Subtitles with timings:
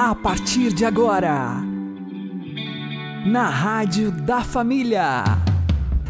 [0.00, 1.56] A partir de agora,
[3.26, 5.24] na Rádio da Família.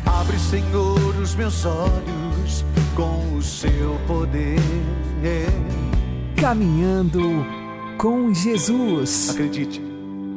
[0.04, 4.58] Abre, Senhor, os meus olhos com o seu poder.
[6.38, 7.46] Caminhando
[7.96, 9.30] com Jesus.
[9.30, 9.80] Acredite,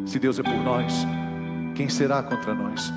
[0.05, 1.05] se Deus é por nós,
[1.75, 2.93] quem será contra nós?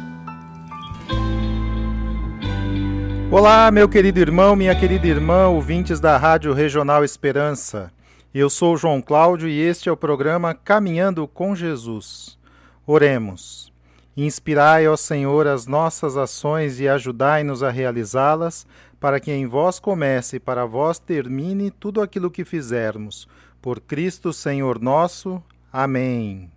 [3.30, 7.90] Olá, meu querido irmão, minha querida irmã, ouvintes da Rádio Regional Esperança.
[8.34, 12.36] Eu sou João Cláudio e este é o programa Caminhando com Jesus.
[12.84, 13.72] Oremos.
[14.16, 18.66] Inspirai, ó Senhor, as nossas ações e ajudai-nos a realizá-las,
[18.98, 23.28] para que em vós comece e para vós termine tudo aquilo que fizermos.
[23.62, 25.40] Por Cristo, Senhor nosso.
[25.72, 26.50] Amém.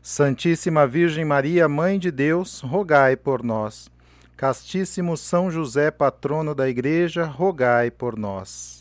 [0.00, 3.90] Santíssima Virgem Maria, Mãe de Deus, rogai por nós.
[4.38, 8.79] Castíssimo São José, patrono da Igreja, rogai por nós.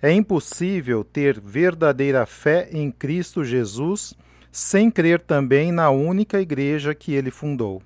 [0.00, 4.14] É impossível ter verdadeira fé em Cristo Jesus
[4.52, 7.82] sem crer também na única igreja que ele fundou.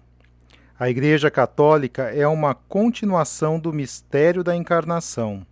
[0.78, 5.46] A Igreja Católica é uma continuação do mistério da encarnação.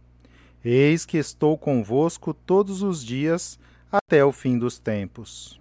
[0.62, 3.58] Eis que estou convosco todos os dias
[3.90, 5.60] até o fim dos tempos.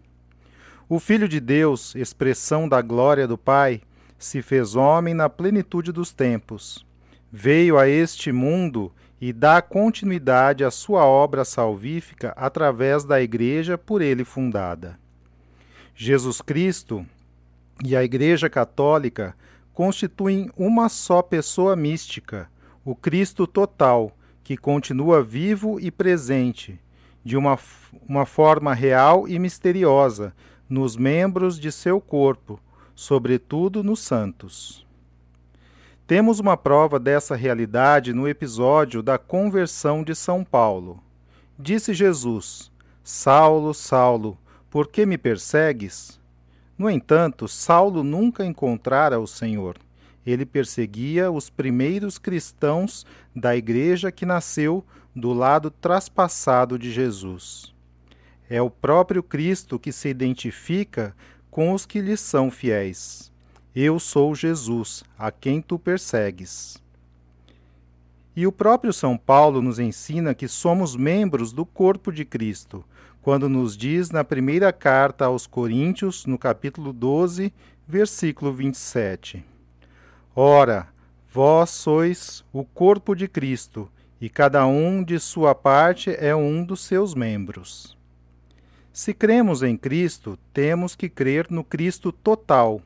[0.90, 3.82] O Filho de Deus, expressão da glória do Pai,
[4.18, 6.86] se fez homem na plenitude dos tempos.
[7.32, 8.92] Veio a este mundo
[9.22, 14.98] e dá continuidade à sua obra salvífica através da Igreja por ele fundada.
[15.94, 17.06] Jesus Cristo
[17.84, 19.36] e a Igreja Católica
[19.74, 22.50] constituem uma só pessoa mística,
[22.86, 26.80] o Cristo total, que continua vivo e presente,
[27.24, 27.58] de uma,
[28.08, 30.34] uma forma real e misteriosa,
[30.68, 32.60] nos membros de seu corpo,
[32.96, 34.86] sobretudo nos santos.
[36.10, 41.00] Temos uma prova dessa realidade no episódio da conversão de São Paulo.
[41.56, 42.72] Disse Jesus:
[43.04, 44.36] Saulo, Saulo,
[44.72, 46.20] por que me persegues?
[46.76, 49.78] No entanto, Saulo nunca encontrara o Senhor.
[50.26, 53.06] Ele perseguia os primeiros cristãos
[53.36, 54.84] da igreja que nasceu
[55.16, 57.72] do lado traspassado de Jesus.
[58.50, 61.16] É o próprio Cristo que se identifica
[61.52, 63.32] com os que lhe são fiéis.
[63.76, 66.82] Eu sou Jesus, a quem tu persegues.
[68.36, 72.84] E o próprio São Paulo nos ensina que somos membros do corpo de Cristo,
[73.22, 77.54] quando nos diz na primeira carta aos Coríntios, no capítulo 12,
[77.88, 79.46] versículo 27.
[80.36, 80.88] Ora,
[81.32, 83.88] vós sois o corpo de Cristo,
[84.20, 87.96] e cada um de sua parte é um dos seus membros.
[88.92, 92.82] Se cremos em Cristo, temos que crer no Cristo total,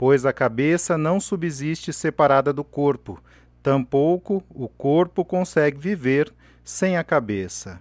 [0.00, 3.22] pois a cabeça não subsiste separada do corpo,
[3.62, 6.32] tampouco o corpo consegue viver
[6.64, 7.78] sem a cabeça.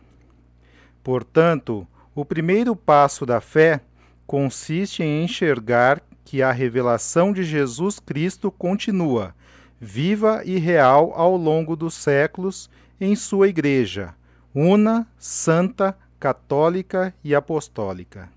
[1.02, 3.80] Portanto, o primeiro passo da fé
[4.28, 9.34] consiste em enxergar que a revelação de Jesus Cristo continua,
[9.80, 12.70] viva e real ao longo dos séculos
[13.00, 14.14] em sua Igreja,
[14.54, 18.28] una, santa, católica e apostólica.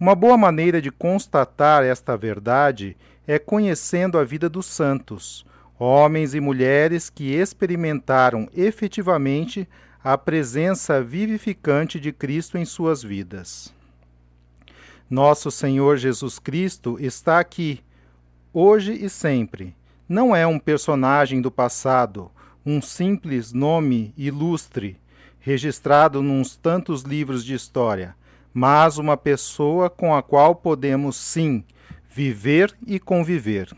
[0.00, 5.44] Uma boa maneira de constatar esta verdade é conhecendo a vida dos santos,
[5.76, 9.68] homens e mulheres que experimentaram efetivamente
[10.02, 13.74] a presença vivificante de Cristo em suas vidas.
[15.10, 17.80] Nosso Senhor Jesus Cristo está aqui,
[18.52, 19.74] hoje e sempre.
[20.08, 22.30] Não é um personagem do passado,
[22.64, 24.96] um simples nome ilustre
[25.40, 28.14] registrado nos tantos livros de história,
[28.52, 31.64] mas uma pessoa com a qual podemos sim
[32.08, 33.74] viver e conviver.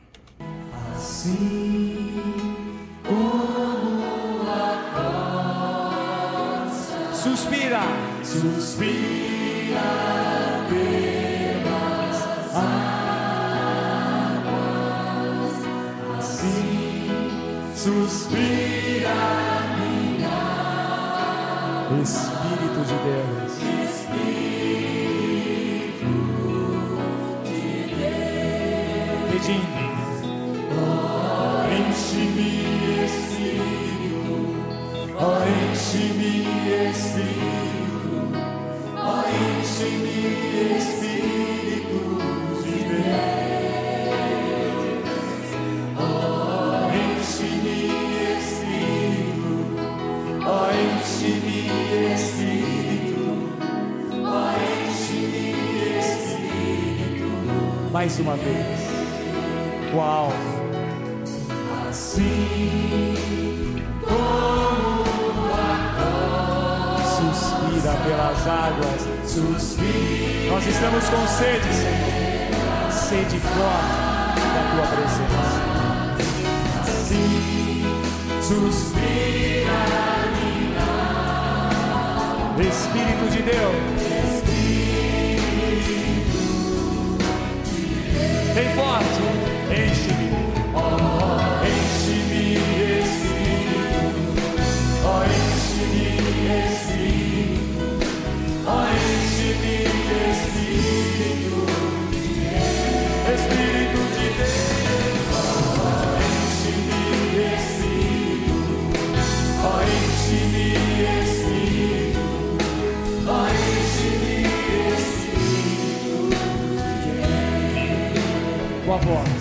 [0.97, 2.23] Assim
[3.07, 4.85] como a
[6.65, 7.83] costa suspira,
[8.23, 9.81] suspira
[10.69, 12.95] pelas águas,
[16.19, 17.09] assim
[17.75, 18.71] suspira.
[22.03, 23.40] Espírito de Deus.
[35.23, 36.49] Oh, enche-me,
[36.89, 38.25] Espírito.
[38.97, 40.17] Oh, enche-me,
[40.79, 42.01] Espírito
[42.63, 43.21] de Deus.
[46.97, 47.79] Enche-me,
[48.39, 49.53] Espírito.
[50.47, 51.59] Oh, enche-me,
[52.15, 53.29] Espírito.
[54.25, 54.57] Oh,
[54.89, 55.45] enche-me,
[55.99, 57.29] Espírito.
[57.93, 58.81] Mais uma vez.
[59.93, 60.33] Qual?
[61.91, 63.50] Assim
[67.83, 67.97] como a suspira.
[67.97, 70.51] suspira pelas águas, suspira.
[70.51, 75.61] Nós estamos com sede, Senhor, sede forte da tua presença.
[76.81, 77.85] Assim
[78.43, 79.11] suspira
[82.61, 84.01] Espírito de Deus.
[88.55, 89.23] Bem forte,
[89.71, 90.31] enche-me,
[90.75, 92.59] oh, enche-me,
[93.01, 93.30] Espírito,
[118.91, 119.40] com a voz.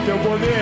[0.00, 0.59] Com teu poder.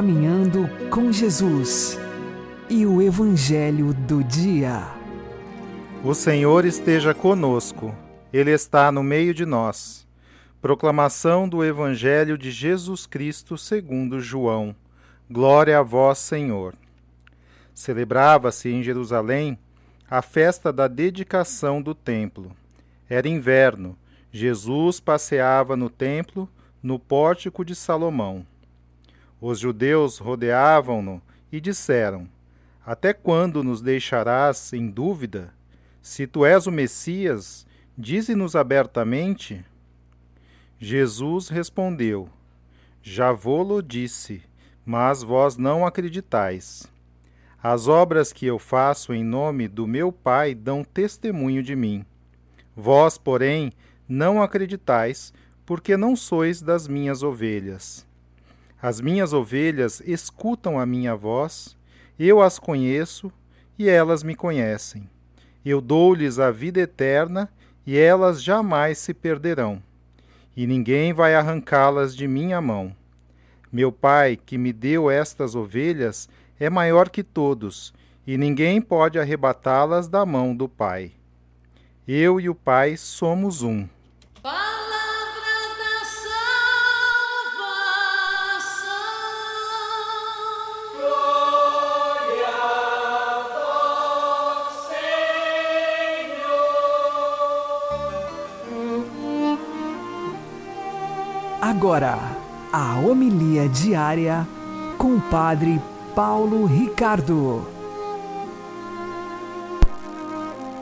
[0.00, 1.98] Caminhando com Jesus
[2.70, 4.82] e o Evangelho do Dia.
[6.02, 7.94] O Senhor esteja conosco,
[8.32, 10.08] Ele está no meio de nós.
[10.58, 14.74] Proclamação do Evangelho de Jesus Cristo segundo João.
[15.30, 16.72] Glória a vós, Senhor.
[17.74, 19.58] Celebrava-se em Jerusalém
[20.10, 22.52] a festa da dedicação do templo.
[23.06, 23.94] Era inverno.
[24.32, 26.48] Jesus passeava no templo,
[26.82, 28.46] no pórtico de Salomão.
[29.40, 32.28] Os judeus rodeavam-no e disseram:
[32.84, 35.54] Até quando nos deixarás em dúvida?
[36.02, 37.66] Se tu és o Messias,
[37.96, 39.64] dize-nos abertamente.
[40.78, 42.28] Jesus respondeu:
[43.02, 44.42] Já vou-lo disse,
[44.84, 46.86] mas vós não acreditais.
[47.62, 52.04] As obras que eu faço em nome do meu Pai dão testemunho de mim.
[52.74, 53.72] Vós, porém,
[54.08, 55.32] não acreditais,
[55.66, 58.08] porque não sois das minhas ovelhas.
[58.82, 61.76] As minhas ovelhas escutam a minha voz,
[62.18, 63.30] eu as conheço
[63.78, 65.08] e elas me conhecem.
[65.62, 67.50] Eu dou-lhes a vida eterna
[67.86, 69.82] e elas jamais se perderão,
[70.56, 72.94] e ninguém vai arrancá-las de minha mão.
[73.70, 76.28] Meu Pai, que me deu estas ovelhas,
[76.58, 77.92] é maior que todos,
[78.26, 81.12] e ninguém pode arrebatá-las da mão do Pai.
[82.08, 83.86] Eu e o Pai somos um.
[101.90, 102.20] Agora,
[102.72, 104.46] a homilia diária
[104.96, 105.82] com o Padre
[106.14, 107.66] Paulo Ricardo.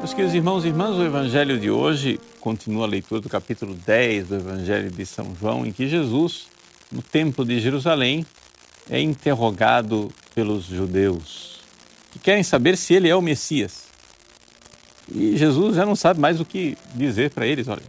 [0.01, 4.29] Meus queridos irmãos e irmãs, o Evangelho de hoje continua a leitura do capítulo 10
[4.29, 6.47] do Evangelho de São João, em que Jesus,
[6.93, 8.27] no Templo de Jerusalém,
[8.91, 11.61] é interrogado pelos judeus,
[12.13, 13.85] que querem saber se ele é o Messias.
[15.11, 17.67] E Jesus já não sabe mais o que dizer para eles.
[17.67, 17.81] Olha,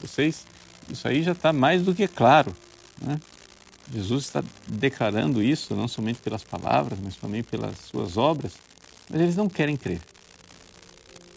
[0.00, 0.46] vocês,
[0.90, 2.54] isso aí já está mais do que claro.
[3.00, 3.20] Né?
[3.92, 8.52] Jesus está declarando isso, não somente pelas palavras, mas também pelas suas obras,
[9.08, 10.00] mas eles não querem crer.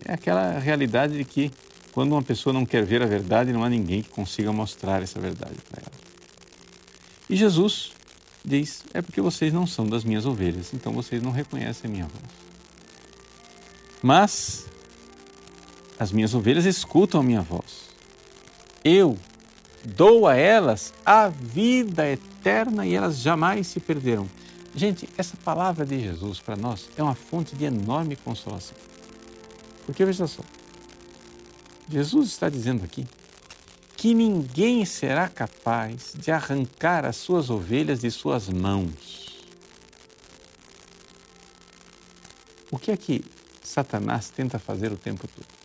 [0.05, 1.51] É aquela realidade de que
[1.91, 5.19] quando uma pessoa não quer ver a verdade, não há ninguém que consiga mostrar essa
[5.19, 6.01] verdade para ela.
[7.29, 7.91] E Jesus
[8.43, 12.05] diz: é porque vocês não são das minhas ovelhas, então vocês não reconhecem a minha
[12.05, 12.41] voz.
[14.01, 14.65] Mas
[15.99, 17.91] as minhas ovelhas escutam a minha voz.
[18.83, 19.17] Eu
[19.83, 24.29] dou a elas a vida eterna e elas jamais se perderão.
[24.75, 28.75] Gente, essa palavra de Jesus para nós é uma fonte de enorme consolação.
[29.85, 30.43] Porque veja só,
[31.89, 33.05] Jesus está dizendo aqui
[33.97, 39.45] que ninguém será capaz de arrancar as suas ovelhas de suas mãos.
[42.71, 43.23] O que é que
[43.61, 45.61] Satanás tenta fazer o tempo todo?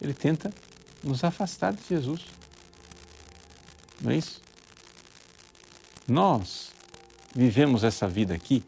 [0.00, 0.52] ele tenta
[1.02, 2.24] nos afastar de Jesus.
[4.06, 4.40] Não é isso?
[6.06, 6.68] Nós
[7.34, 8.62] vivemos essa vida aqui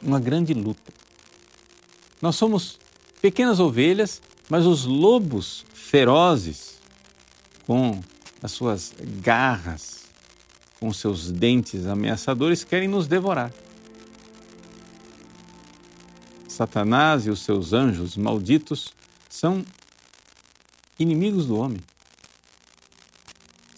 [0.00, 0.92] uma grande luta.
[2.22, 2.78] Nós somos
[3.20, 6.78] pequenas ovelhas, mas os lobos ferozes,
[7.66, 8.00] com
[8.40, 10.04] as suas garras,
[10.78, 13.52] com seus dentes ameaçadores, querem nos devorar.
[16.46, 18.94] Satanás e os seus anjos malditos
[19.28, 19.64] são
[20.96, 21.80] inimigos do homem.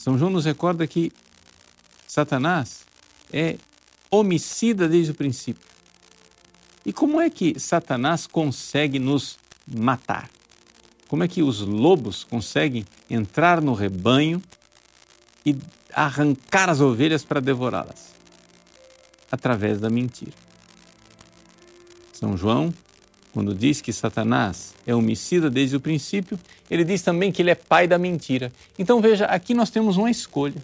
[0.00, 1.12] São João nos recorda que
[2.06, 2.86] Satanás
[3.30, 3.58] é
[4.10, 5.68] homicida desde o princípio.
[6.86, 10.30] E como é que Satanás consegue nos matar?
[11.06, 14.42] Como é que os lobos conseguem entrar no rebanho
[15.44, 15.54] e
[15.92, 18.14] arrancar as ovelhas para devorá-las?
[19.30, 20.32] Através da mentira.
[22.14, 22.72] São João,
[23.32, 26.38] quando diz que Satanás é homicida desde o princípio,
[26.70, 28.52] ele diz também que ele é pai da mentira.
[28.78, 30.62] Então veja, aqui nós temos uma escolha.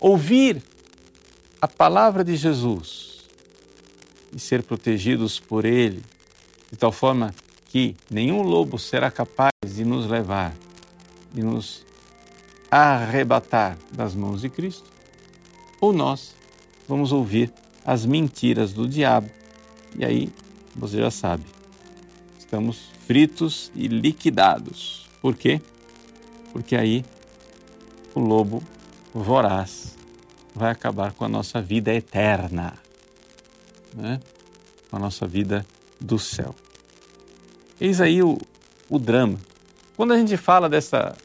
[0.00, 0.62] Ouvir
[1.60, 3.20] a palavra de Jesus
[4.34, 6.02] e ser protegidos por ele,
[6.70, 7.34] de tal forma
[7.66, 10.54] que nenhum lobo será capaz de nos levar,
[11.32, 11.84] de nos
[12.70, 14.84] arrebatar das mãos de Cristo,
[15.80, 16.34] ou nós
[16.88, 17.52] vamos ouvir
[17.84, 19.30] as mentiras do diabo
[19.96, 20.32] e aí,
[20.74, 21.44] você já sabe,
[22.38, 25.06] estamos fritos e liquidados.
[25.20, 25.60] Por quê?
[26.52, 27.04] Porque aí
[28.14, 28.62] o lobo
[29.12, 29.96] voraz
[30.54, 32.74] vai acabar com a nossa vida eterna,
[33.94, 34.20] né?
[34.90, 35.66] com a nossa vida
[36.00, 36.54] do céu.
[37.80, 38.38] Eis aí o,
[38.88, 39.38] o drama.
[39.96, 41.16] Quando a gente fala dessa,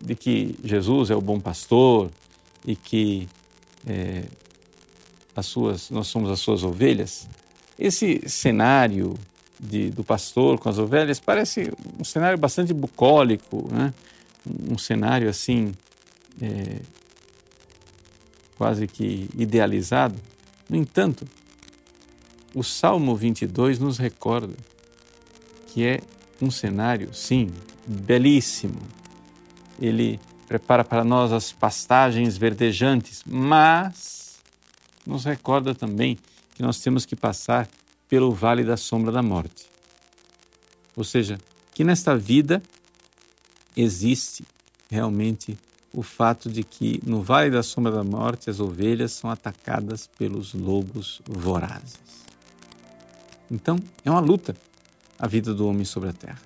[0.00, 2.10] de que Jesus é o bom pastor
[2.66, 3.28] e que
[3.86, 4.24] é,
[5.36, 7.28] as suas, nós somos as suas ovelhas,
[7.78, 9.14] esse cenário
[9.58, 13.92] de, do pastor com as ovelhas parece um cenário bastante bucólico, né?
[14.70, 15.72] um cenário assim,
[16.40, 16.80] é,
[18.56, 20.16] quase que idealizado.
[20.68, 21.26] No entanto,
[22.54, 24.54] o Salmo 22 nos recorda
[25.68, 26.00] que é
[26.40, 27.50] um cenário, sim,
[27.86, 28.80] belíssimo.
[29.80, 34.38] Ele prepara para nós as pastagens verdejantes, mas
[35.06, 36.18] nos recorda também
[36.54, 37.68] que nós temos que passar
[38.08, 39.66] pelo vale da sombra da morte.
[40.96, 41.38] Ou seja,
[41.74, 42.62] que nesta vida
[43.76, 44.44] existe
[44.88, 45.58] realmente
[45.92, 50.54] o fato de que no vale da sombra da morte as ovelhas são atacadas pelos
[50.54, 51.98] lobos vorazes.
[53.50, 54.56] Então, é uma luta
[55.18, 56.40] a vida do homem sobre a terra.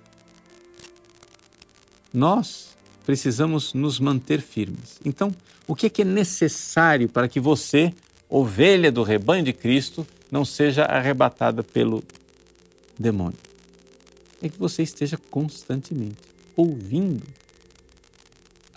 [2.12, 5.00] Nós precisamos nos manter firmes.
[5.04, 5.34] Então,
[5.66, 7.94] o que é, que é necessário para que você
[8.28, 12.02] ovelha do rebanho de Cristo não seja arrebatada pelo
[12.98, 13.38] demônio.
[14.42, 16.18] É que você esteja constantemente
[16.56, 17.24] ouvindo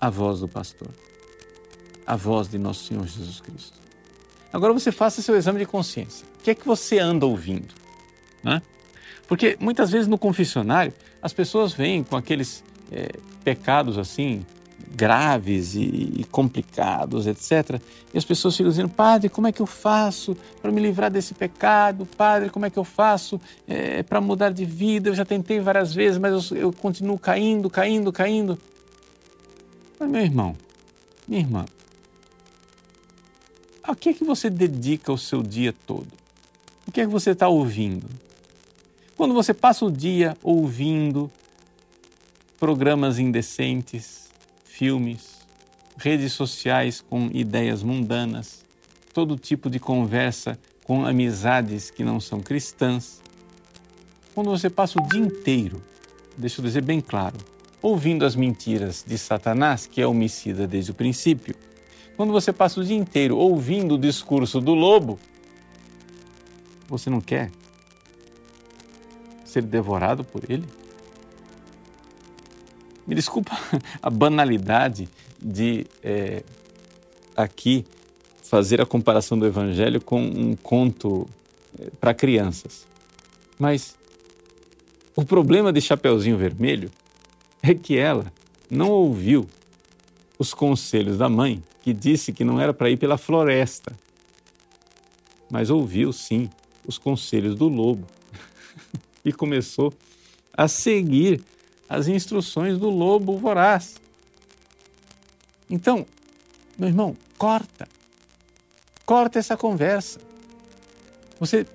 [0.00, 0.88] a voz do pastor,
[2.06, 3.78] a voz de nosso Senhor Jesus Cristo.
[4.52, 6.26] Agora você faça seu exame de consciência.
[6.38, 7.74] O que é que você anda ouvindo?
[8.42, 8.60] Né?
[9.28, 10.92] Porque muitas vezes no confessionário
[11.22, 13.10] as pessoas vêm com aqueles é,
[13.44, 14.44] pecados assim
[14.94, 17.80] graves e, e, complicados, etc.
[18.12, 21.34] E as pessoas ficam dizendo: Padre, como é que eu faço para me livrar desse
[21.34, 22.06] pecado?
[22.16, 25.08] Padre, como é que eu faço é, para mudar de vida?
[25.08, 28.58] Eu já tentei várias vezes, mas eu, eu continuo caindo, caindo, caindo.
[29.98, 30.56] Mas, meu irmão,
[31.26, 31.64] minha irmã,
[33.82, 36.08] a que é que você dedica o seu dia todo?
[36.86, 38.06] O que é que você está ouvindo?
[39.16, 41.30] Quando você passa o dia ouvindo
[42.58, 44.21] programas indecentes,
[44.72, 45.38] filmes,
[45.98, 48.64] redes sociais com ideias mundanas,
[49.12, 53.20] todo tipo de conversa com amizades que não são cristãs.
[54.34, 55.82] Quando você passa o dia inteiro,
[56.38, 57.36] deixa eu dizer bem claro,
[57.82, 61.54] ouvindo as mentiras de Satanás, que é homicida desde o princípio,
[62.16, 65.18] quando você passa o dia inteiro ouvindo o discurso do lobo,
[66.88, 67.50] você não quer
[69.44, 70.64] ser devorado por ele?
[73.06, 73.56] Me desculpa
[74.02, 75.08] a banalidade
[75.40, 76.42] de é,
[77.36, 77.84] aqui
[78.42, 81.28] fazer a comparação do Evangelho com um conto
[81.78, 82.86] é, para crianças.
[83.58, 83.96] Mas
[85.16, 86.90] o problema de Chapeuzinho Vermelho
[87.62, 88.32] é que ela
[88.70, 89.48] não ouviu
[90.38, 93.92] os conselhos da mãe, que disse que não era para ir pela floresta,
[95.50, 96.48] mas ouviu sim
[96.86, 98.06] os conselhos do lobo
[99.24, 99.92] e começou
[100.56, 101.42] a seguir
[101.92, 103.96] as instruções do lobo voraz.
[105.68, 106.06] Então,
[106.78, 107.86] meu irmão, corta.
[109.04, 110.18] Corta essa conversa.
[111.38, 111.66] Você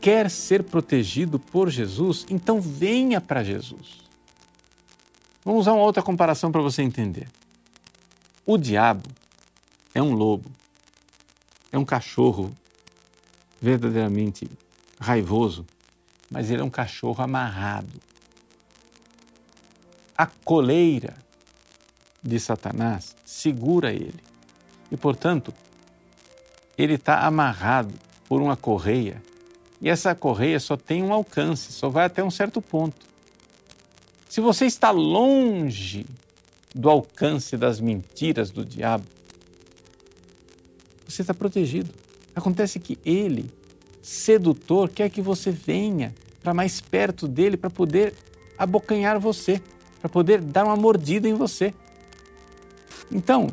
[0.00, 2.24] quer ser protegido por Jesus?
[2.30, 3.98] Então venha para Jesus.
[5.44, 7.26] Vamos usar uma outra comparação para você entender.
[8.46, 9.08] O diabo
[9.92, 10.48] é um lobo,
[11.72, 12.52] é um cachorro
[13.60, 14.48] verdadeiramente
[15.00, 15.66] raivoso,
[16.30, 18.09] mas ele é um cachorro amarrado.
[20.20, 21.14] A coleira
[22.22, 24.22] de Satanás segura ele
[24.92, 25.50] e, portanto,
[26.76, 27.94] ele está amarrado
[28.28, 29.22] por uma correia
[29.80, 33.06] e essa correia só tem um alcance, só vai até um certo ponto.
[34.28, 36.04] Se você está longe
[36.74, 39.06] do alcance das mentiras do diabo,
[41.08, 41.94] você está protegido.
[42.36, 43.50] Acontece que ele,
[44.02, 48.12] sedutor, quer que você venha para mais perto dele para poder
[48.58, 49.62] abocanhar você,
[50.00, 51.74] para poder dar uma mordida em você.
[53.12, 53.48] Então,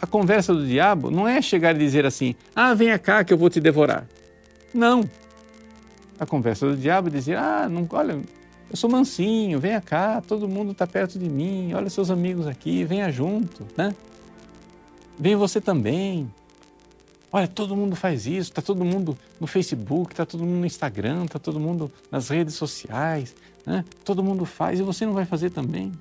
[0.00, 3.38] a conversa do diabo não é chegar e dizer assim: ah, venha cá que eu
[3.38, 4.06] vou te devorar.
[4.72, 5.08] Não.
[6.18, 8.20] A conversa do diabo é dizer: ah, não, olha,
[8.70, 12.84] eu sou mansinho, venha cá, todo mundo está perto de mim, olha seus amigos aqui,
[12.84, 13.94] venha junto, né?
[15.18, 16.30] Venha você também.
[17.30, 21.26] Olha, todo mundo faz isso, está todo mundo no Facebook, está todo mundo no Instagram,
[21.26, 23.84] está todo mundo nas redes sociais, né?
[24.02, 25.92] todo mundo faz e você não vai fazer também.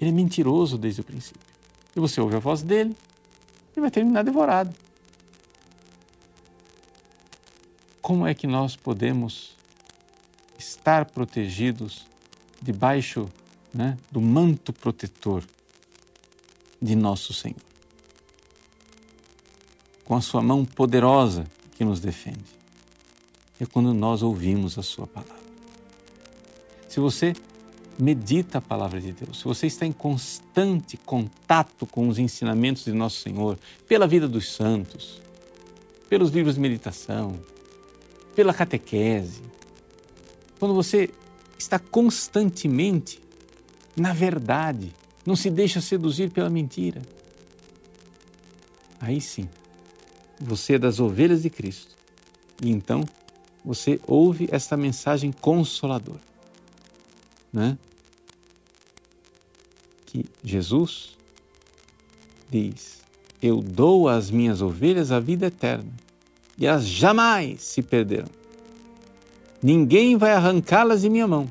[0.00, 1.40] Ele é mentiroso desde o princípio.
[1.94, 2.96] E você ouve a voz dele
[3.76, 4.74] e vai terminar devorado.
[8.02, 9.56] Como é que nós podemos
[10.58, 12.06] estar protegidos
[12.60, 13.28] debaixo
[13.72, 15.44] né, do manto protetor
[16.82, 17.73] de nosso Senhor?
[20.04, 21.46] Com a sua mão poderosa
[21.76, 22.44] que nos defende.
[23.60, 25.44] É quando nós ouvimos a sua palavra.
[26.88, 27.34] Se você
[27.98, 32.92] medita a palavra de Deus, se você está em constante contato com os ensinamentos de
[32.92, 33.58] nosso Senhor,
[33.88, 35.20] pela vida dos santos,
[36.08, 37.38] pelos livros de meditação,
[38.34, 39.42] pela catequese,
[40.58, 41.10] quando você
[41.56, 43.22] está constantemente
[43.96, 44.92] na verdade,
[45.24, 47.00] não se deixa seduzir pela mentira,
[49.00, 49.48] aí sim,
[50.44, 51.96] você é das ovelhas de Cristo.
[52.62, 53.04] E então
[53.64, 56.34] você ouve esta mensagem consoladora
[57.54, 57.78] né?
[60.06, 61.16] que Jesus
[62.50, 63.00] diz:
[63.40, 65.90] Eu dou às minhas ovelhas a vida eterna
[66.58, 68.28] e elas jamais se perderão.
[69.62, 71.50] Ninguém vai arrancá-las de minha mão.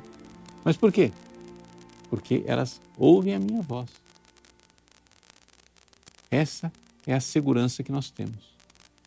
[0.63, 1.11] Mas por quê?
[2.09, 3.89] Porque elas ouvem a minha voz.
[6.29, 6.71] Essa
[7.07, 8.52] é a segurança que nós temos.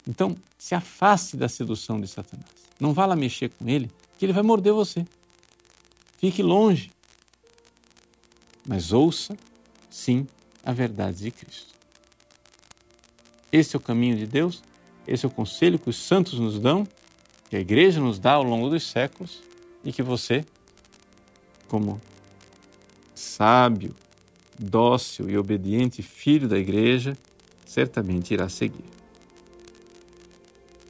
[0.07, 2.47] Então, se afaste da sedução de Satanás.
[2.79, 5.05] Não vá lá mexer com ele, que ele vai morder você.
[6.19, 6.91] Fique longe.
[8.67, 9.37] Mas ouça,
[9.91, 10.27] sim,
[10.65, 11.75] a verdade de Cristo.
[13.51, 14.63] Esse é o caminho de Deus,
[15.07, 16.87] esse é o conselho que os santos nos dão,
[17.49, 19.41] que a igreja nos dá ao longo dos séculos
[19.85, 20.45] e que você,
[21.69, 22.01] como
[23.15, 23.95] sábio,
[24.59, 27.17] dócil e obediente filho da igreja,
[27.65, 28.96] certamente irá seguir.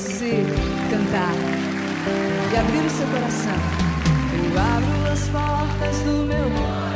[0.00, 0.44] Você
[0.90, 1.34] cantar
[2.52, 3.52] e abrir o seu coração.
[4.32, 6.89] Eu abro as portas do meu Eu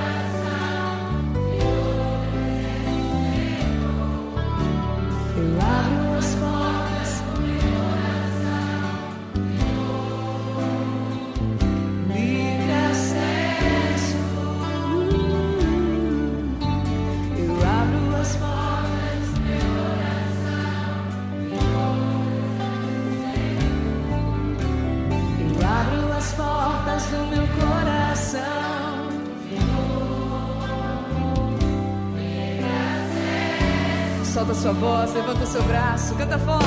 [35.55, 36.63] seu braço, canta forte.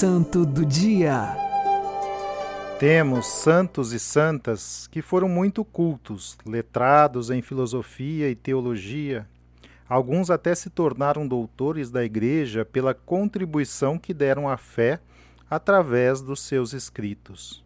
[0.00, 1.36] Santo do Dia.
[2.78, 9.28] Temos santos e santas que foram muito cultos, letrados em filosofia e teologia.
[9.88, 15.00] Alguns até se tornaram doutores da Igreja pela contribuição que deram à fé
[15.50, 17.64] através dos seus escritos.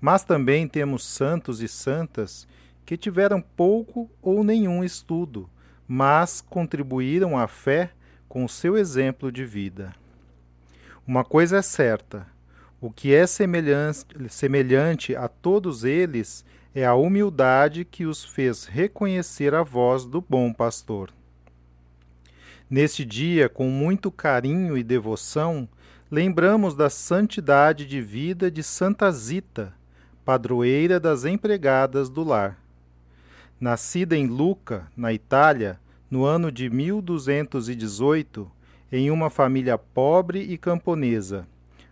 [0.00, 2.48] Mas também temos santos e santas
[2.84, 5.48] que tiveram pouco ou nenhum estudo,
[5.86, 7.92] mas contribuíram à fé
[8.28, 9.94] com seu exemplo de vida.
[11.06, 12.26] Uma coisa é certa:
[12.80, 19.62] o que é semelhante, a todos eles é a humildade que os fez reconhecer a
[19.62, 21.10] voz do bom pastor.
[22.70, 25.68] Neste dia, com muito carinho e devoção,
[26.10, 29.74] lembramos da santidade de vida de Santa Zita,
[30.24, 32.58] padroeira das empregadas do lar.
[33.60, 35.78] Nascida em Lucca, na Itália,
[36.10, 38.50] no ano de 1218,
[38.90, 41.46] em uma família pobre e camponesa,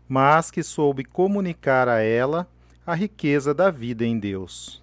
[0.09, 2.47] mas que soube comunicar a ela
[2.87, 4.83] a riqueza da vida em Deus.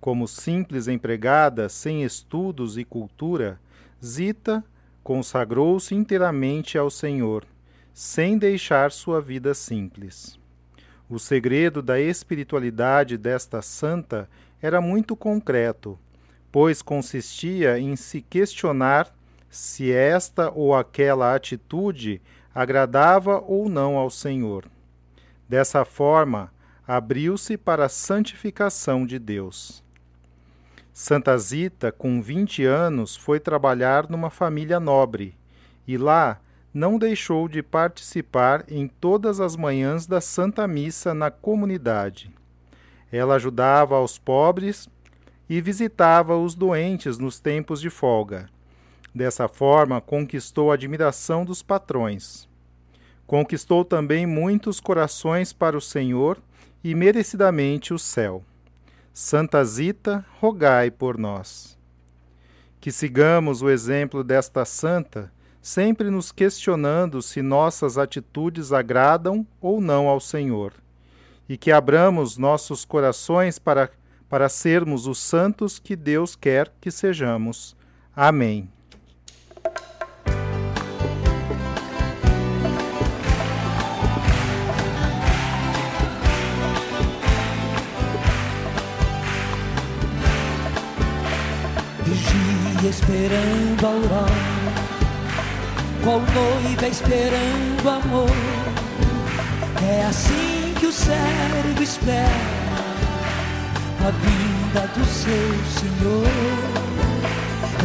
[0.00, 3.58] Como simples empregada, sem estudos e cultura,
[4.04, 4.62] Zita
[5.02, 7.44] consagrou-se inteiramente ao Senhor,
[7.92, 10.38] sem deixar sua vida simples.
[11.08, 14.28] O segredo da espiritualidade desta santa
[14.60, 15.98] era muito concreto,
[16.50, 19.14] pois consistia em se questionar
[19.54, 22.20] se esta ou aquela atitude
[22.52, 24.66] agradava ou não ao Senhor.
[25.48, 26.52] Dessa forma,
[26.86, 29.82] abriu-se para a santificação de Deus.
[30.92, 35.36] Santa Zita, com 20 anos, foi trabalhar numa família nobre
[35.86, 36.40] e lá
[36.72, 42.28] não deixou de participar em todas as manhãs da Santa Missa na comunidade.
[43.12, 44.88] Ela ajudava aos pobres
[45.48, 48.48] e visitava os doentes nos tempos de folga.
[49.14, 52.48] Dessa forma, conquistou a admiração dos patrões.
[53.26, 56.38] Conquistou também muitos corações para o Senhor
[56.82, 58.42] e merecidamente o céu.
[59.12, 61.78] Santa Zita, rogai por nós.
[62.80, 70.08] Que sigamos o exemplo desta santa, sempre nos questionando se nossas atitudes agradam ou não
[70.08, 70.74] ao Senhor,
[71.48, 73.88] e que abramos nossos corações para,
[74.28, 77.74] para sermos os santos que Deus quer que sejamos.
[78.14, 78.73] Amém.
[92.86, 94.74] Esperando a aurora,
[96.02, 98.28] qual noiva esperando amor.
[99.82, 102.28] É assim que o servo espera
[104.00, 106.28] a vinda do seu Senhor.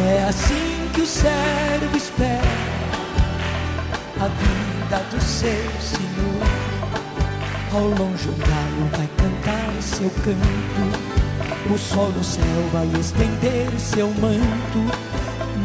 [0.06, 2.42] É assim que o servo espera
[4.20, 6.42] a vinda do seu Senhor.
[7.72, 11.09] Ao longe um galo vai cantar seu canto,
[11.72, 15.10] o sol no céu vai estender seu manto.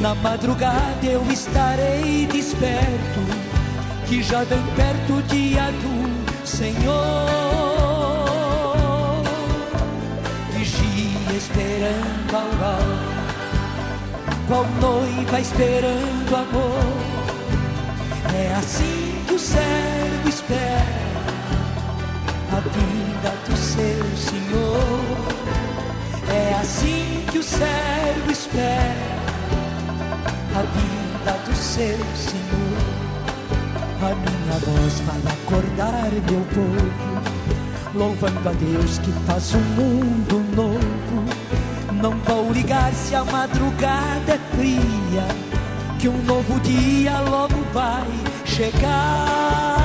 [0.02, 3.20] Na madrugada eu estarei desperto,
[4.08, 6.96] que já vem perto o dia do Senhor.
[10.52, 13.16] Vigia esperando a aurora,
[14.48, 17.16] qual noiva esperando amor.
[18.34, 21.15] É assim que o servo espera
[26.66, 29.16] assim que o servo espera
[30.58, 32.86] a vinda do seu Senhor.
[34.02, 37.22] A minha voz vai acordar meu povo,
[37.94, 41.26] louvando a Deus que faz um mundo novo.
[42.02, 45.26] Não vou ligar se a madrugada é fria,
[46.00, 48.08] que um novo dia logo vai
[48.46, 49.76] chegar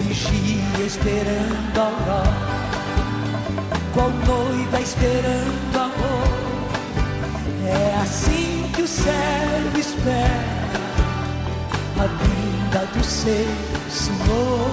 [0.00, 2.61] vigia esperando a aurora,
[3.92, 6.42] qual noiva esperando amor.
[7.66, 10.62] É assim que o servo espera
[11.98, 13.46] a vinda do seu
[13.90, 14.70] Senhor.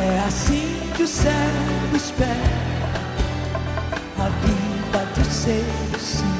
[0.00, 2.28] É assim que o servo espera
[4.18, 6.31] a vinda do seu Senhor.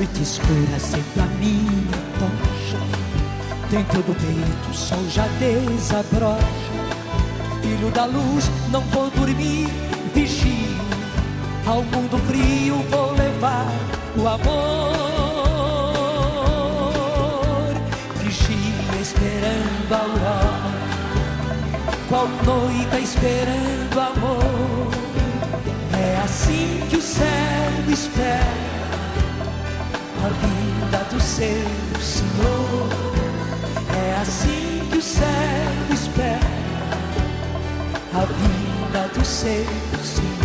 [0.00, 2.78] Noite escura sempre a minha tocha.
[3.70, 6.40] Dentro do peito o sol já desabrocha.
[7.60, 9.68] Filho da luz, não vou dormir,
[10.14, 10.80] vigio.
[11.66, 13.66] Ao mundo frio vou levar
[14.16, 14.94] o amor.
[18.22, 20.70] Vigia esperando a aurora.
[22.08, 24.90] Qual noiva esperando amor?
[25.92, 28.79] É assim que o céu espera
[30.24, 32.88] a vinda do seu Senhor.
[33.96, 36.40] É assim que o servo espera
[38.12, 39.64] a vinda do seu
[40.04, 40.39] Senhor.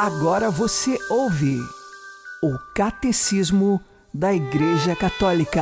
[0.00, 1.58] Agora você ouve
[2.40, 3.80] o Catecismo
[4.14, 5.60] da Igreja Católica.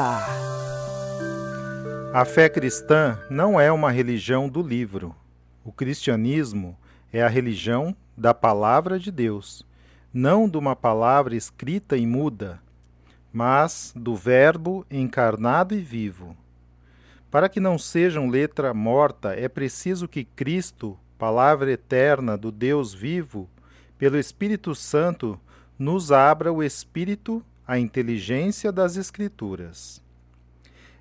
[2.12, 5.16] A fé cristã não é uma religião do livro.
[5.64, 6.77] O cristianismo
[7.11, 9.64] é a religião da palavra de Deus,
[10.12, 12.61] não de uma palavra escrita e muda,
[13.33, 16.37] mas do Verbo encarnado e vivo.
[17.31, 23.49] Para que não sejam letra morta, é preciso que Cristo, palavra eterna do Deus vivo,
[23.98, 25.38] pelo Espírito Santo,
[25.78, 30.02] nos abra o espírito, a inteligência das Escrituras.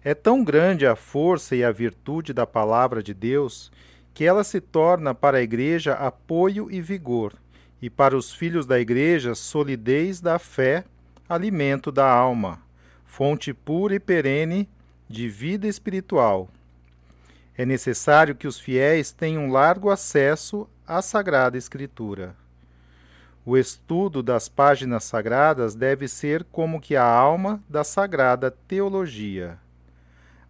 [0.03, 3.71] É tão grande a força e a virtude da palavra de Deus
[4.13, 7.33] que ela se torna para a Igreja apoio e vigor,
[7.81, 10.85] e para os filhos da Igreja solidez da fé,
[11.27, 12.61] alimento da alma,
[13.05, 14.69] fonte pura e perene
[15.09, 16.49] de vida espiritual.
[17.57, 22.35] É necessário que os fiéis tenham largo acesso à Sagrada Escritura.
[23.45, 29.59] O estudo das páginas sagradas deve ser como que a alma da sagrada teologia.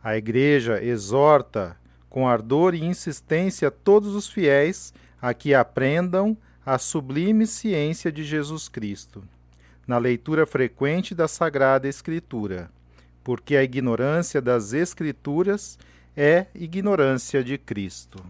[0.01, 1.75] A Igreja exorta
[2.09, 8.69] com ardor e insistência todos os fiéis a que aprendam a sublime ciência de Jesus
[8.69, 9.21] Cristo,
[9.85, 12.71] na leitura frequente da Sagrada Escritura,
[13.23, 15.77] porque a ignorância das Escrituras
[16.15, 18.23] é ignorância de Cristo.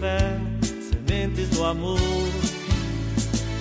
[0.00, 1.98] Fé, sementes do amor.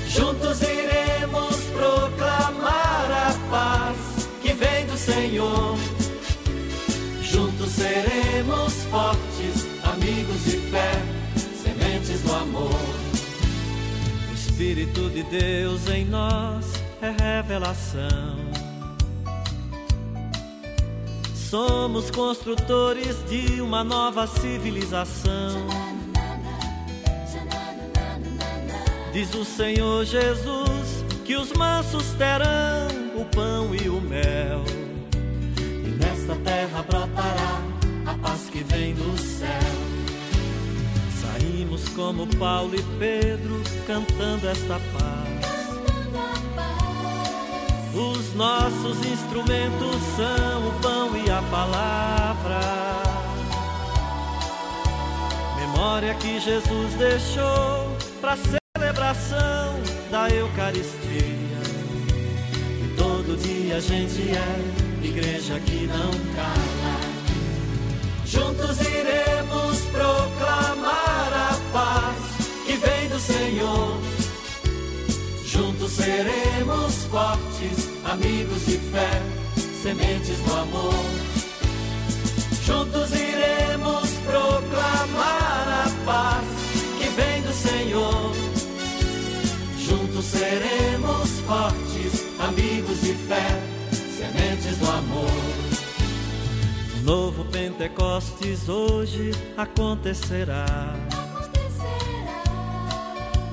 [0.08, 5.78] Juntos iremos proclamar a paz que vem do Senhor.
[7.22, 10.92] Juntos seremos fortes, amigos de fé,
[11.62, 12.80] sementes do amor.
[14.34, 16.66] Espírito de Deus em nós
[17.02, 18.38] é revelação.
[21.36, 25.79] Somos construtores de uma nova civilização.
[29.12, 32.88] Diz o Senhor Jesus que os mansos terão
[33.20, 34.64] o pão e o mel.
[35.58, 37.62] E nesta terra brotará
[38.06, 39.50] a paz que vem do céu.
[41.22, 45.30] Saímos como Paulo e Pedro cantando esta paz.
[47.96, 52.60] Os nossos instrumentos são o pão e a palavra.
[55.60, 58.38] Memória que Jesus deixou para
[59.14, 59.80] celebração
[60.12, 61.60] da Eucaristia.
[62.84, 67.00] E todo dia a gente é igreja que não cala.
[68.26, 72.18] Juntos iremos proclamar a paz
[72.66, 73.98] que vem do Senhor.
[75.46, 79.22] Juntos seremos fortes, amigos de fé,
[79.82, 81.06] sementes do amor.
[82.64, 86.46] Juntos iremos proclamar a paz
[87.00, 88.49] que vem do Senhor.
[90.20, 95.32] Juntos seremos fortes, amigos de fé, sementes do amor.
[96.98, 100.66] O novo Pentecostes hoje acontecerá.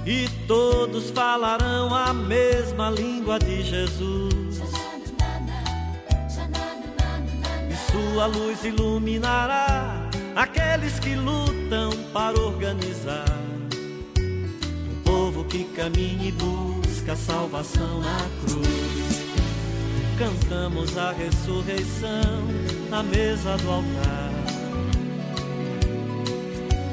[0.04, 4.60] E todos falarão a mesma língua de Jesus.
[7.70, 13.55] E sua luz iluminará aqueles que lutam para organizar
[15.56, 19.24] que caminha e busca salvação na cruz.
[20.18, 22.44] Cantamos a ressurreição
[22.90, 24.32] na mesa do altar.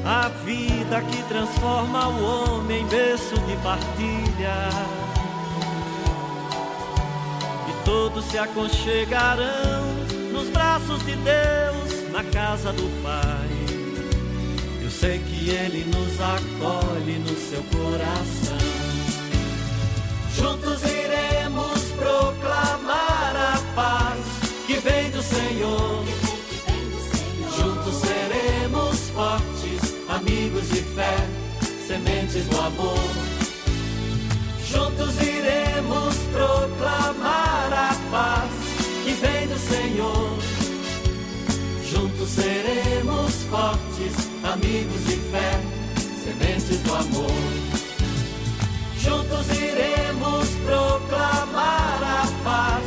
[0.06, 4.70] A vida que transforma o homem, berço de partilha.
[7.68, 9.84] E todos se aconchegarão
[10.32, 13.43] nos braços de Deus, na casa do Pai.
[15.04, 18.58] Sei que Ele nos acolhe no seu coração.
[20.34, 24.20] Juntos iremos proclamar a paz
[24.66, 26.06] que vem do Senhor.
[27.58, 31.18] Juntos seremos fortes, amigos de fé,
[31.86, 33.10] sementes do amor.
[34.66, 38.52] Juntos iremos proclamar a paz
[39.04, 40.40] que vem do Senhor.
[41.92, 45.62] Juntos seremos fortes, amigos de fé,
[46.24, 47.32] sementes do amor.
[48.98, 52.84] Juntos iremos proclamar a paz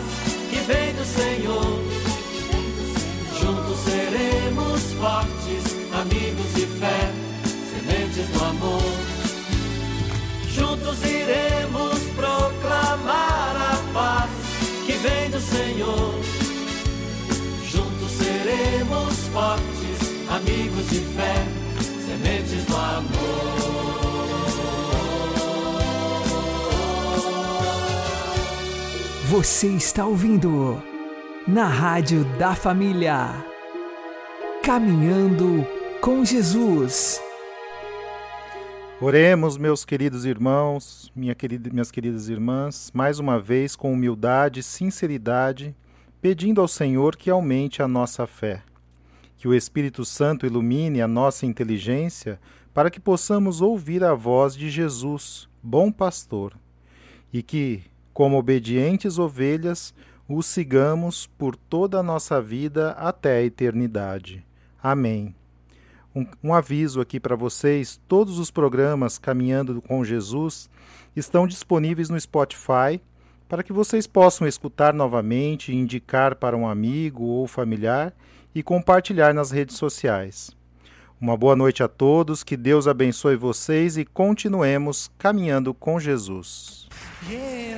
[0.50, 1.80] que vem do Senhor.
[3.40, 6.65] Juntos seremos fortes, amigos de
[29.36, 30.82] Você está ouvindo
[31.46, 33.34] na Rádio da Família.
[34.64, 35.62] Caminhando
[36.00, 37.20] com Jesus.
[38.98, 44.62] Oremos, meus queridos irmãos, minha querida, minhas queridas irmãs, mais uma vez com humildade e
[44.62, 45.76] sinceridade,
[46.18, 48.62] pedindo ao Senhor que aumente a nossa fé.
[49.36, 52.40] Que o Espírito Santo ilumine a nossa inteligência
[52.72, 56.54] para que possamos ouvir a voz de Jesus, bom pastor,
[57.30, 57.82] e que,
[58.16, 59.92] como obedientes ovelhas,
[60.26, 64.42] o sigamos por toda a nossa vida até a eternidade.
[64.82, 65.34] Amém.
[66.14, 70.70] Um, um aviso aqui para vocês: todos os programas Caminhando com Jesus
[71.14, 73.02] estão disponíveis no Spotify
[73.50, 78.14] para que vocês possam escutar novamente, indicar para um amigo ou familiar
[78.54, 80.56] e compartilhar nas redes sociais.
[81.20, 86.86] Uma boa noite a todos, que Deus abençoe vocês e continuemos caminhando com Jesus.
[87.28, 87.75] Yera,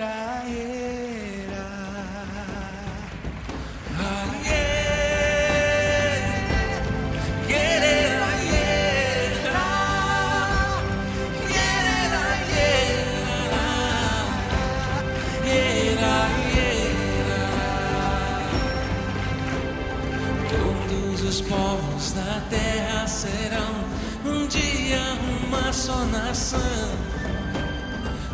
[25.78, 26.58] só nação.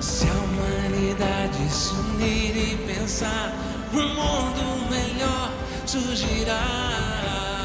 [0.00, 3.52] Se a humanidade se unir e pensar,
[3.92, 5.52] um mundo melhor
[5.86, 7.63] surgirá.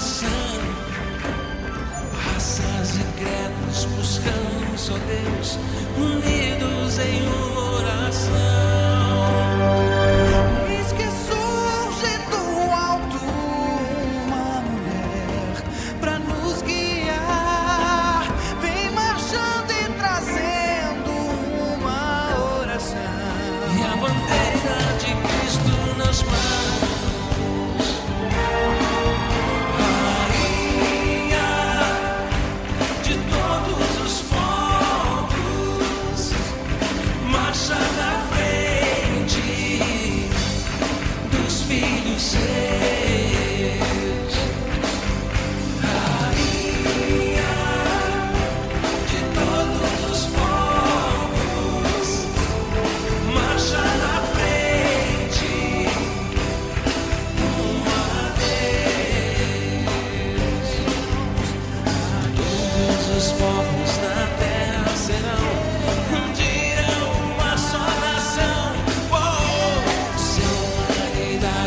[0.00, 0.28] Coração.
[2.24, 5.58] Raças e credos buscam só Deus,
[5.98, 6.20] um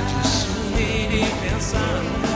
[0.05, 2.32] de sumir e pensar.